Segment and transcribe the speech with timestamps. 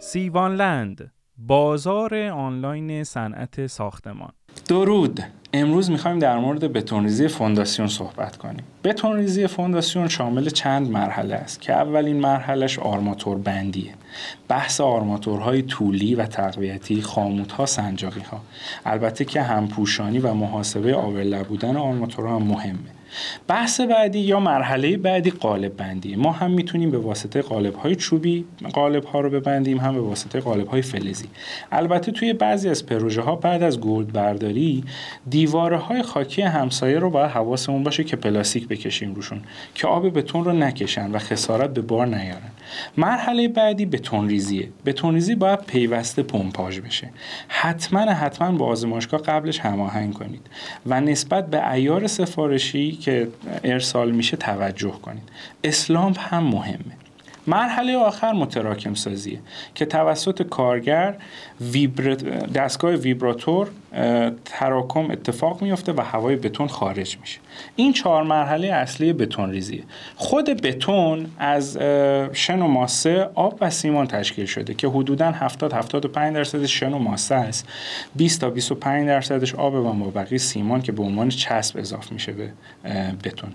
[0.00, 4.32] سیوانلند بازار آنلاین صنعت ساختمان.
[4.68, 5.20] درود.
[5.52, 8.64] امروز می‌خوایم در مورد بتونریزی فونداسیون صحبت کنیم.
[8.84, 13.94] بتونریزی فونداسیون شامل چند مرحله است که اولین مرحلهش آرماتور بندیه.
[14.48, 18.40] بحث آرماتورهای طولی و تقویتی خاموتها سنجاقی ها
[18.84, 22.96] البته که همپوشانی و محاسبه آور بودن آرماتورها هم مهمه.
[23.48, 26.16] بحث بعدی یا مرحله بعدی قالب بندی.
[26.16, 30.40] ما هم می‌تونیم به واسطه قالب های چوبی قالب ها رو ببندیم هم به واسطه
[30.40, 31.26] قالب های فلزی.
[31.72, 34.84] البته توی بعضی از پروژه ها بعد از گودبرداری
[35.30, 39.40] دیواره های خاکی همسایه رو باید حواسمون باشه که پلاستیک بکشیم روشون
[39.74, 42.50] که آب بتون رو نکشن و خسارت به بار نیارن.
[42.96, 47.10] مرحله بعدی بتون ریزیه بتون ریزی باید پیوسته پمپاژ بشه.
[47.48, 50.46] حتما حتما با آزمایشگاه قبلش هماهنگ کنید
[50.86, 53.28] و نسبت به عیار سفارشی که
[53.64, 55.22] ارسال میشه توجه کنید.
[55.64, 56.96] اسلامپ هم مهمه.
[57.46, 59.38] مرحله آخر متراکم سازیه
[59.74, 61.14] که توسط کارگر
[62.54, 63.68] دستگاه ویبراتور
[64.44, 67.38] تراکم اتفاق میفته و هوای بتون خارج میشه.
[67.76, 69.82] این چهار مرحله اصلی بتون ریزیه
[70.16, 71.78] خود بتون از
[72.32, 76.98] شن و ماسه آب و سیمان تشکیل شده که حدودا 70 75 درصدش شن و
[76.98, 77.68] ماسه است.
[78.16, 82.50] 20 تا 25 درصدش آب و مابقی سیمان که به عنوان چسب اضافه میشه به
[83.24, 83.52] بتون.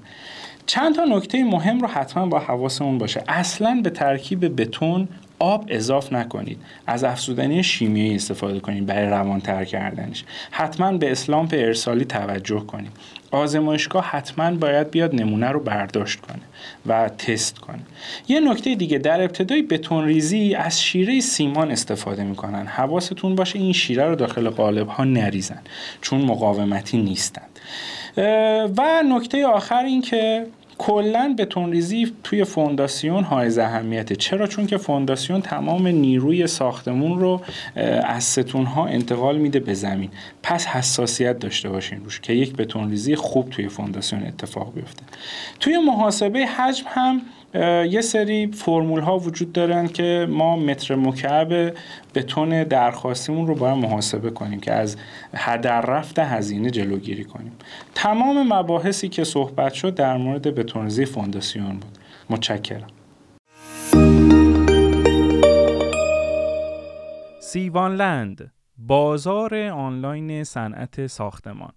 [0.66, 3.24] چند تا نکته مهم رو حتما با حواسمون باشه.
[3.28, 5.08] اصلا به ترکیب بتون
[5.40, 6.58] آب اضاف نکنید.
[6.88, 10.24] از افزودنی شیمیایی استفاده کنید برای روانتر کردنش.
[10.52, 12.92] حتما به اسلامپ ارسالی توجه کنید.
[13.32, 16.42] آزمایشگاه حتما باید بیاد نمونه رو برداشت کنه
[16.86, 17.80] و تست کنه.
[18.28, 22.66] یه نکته دیگه در ابتدای بتون ریزی از شیره سیمان استفاده می‌کنن.
[22.66, 25.62] حواستون باشه این شیره رو داخل قالب ها نریزن
[26.02, 27.60] چون مقاومتی نیستند
[28.78, 30.46] و نکته آخر این که
[30.82, 31.36] کلا
[31.72, 37.42] ریزی توی فونداسیون های اهمیته چرا؟ چون که فونداسیون تمام نیروی ساختمون رو
[38.04, 40.10] از ستون ها انتقال میده به زمین.
[40.44, 42.56] پس حساسیت داشته باشین روش که یک
[42.90, 45.04] ریزی خوب توی فونداسیون اتفاق بیفته.
[45.60, 47.22] توی محاسبه حجم هم
[47.54, 51.74] یه سری فرمول ها وجود دارن که ما متر مکعب
[52.16, 54.98] بتون درخواستیمون رو باید محاسبه کنیم که از
[55.34, 57.52] هدر رفت هزینه جلوگیری کنیم.
[57.96, 61.98] تمام مباحثی که صحبت شد در مورد بتونریزی فونداسیون بود.
[62.30, 62.88] متشکرم.
[67.42, 71.72] سیوانلند بازار آنلاین صنعت ساختمان.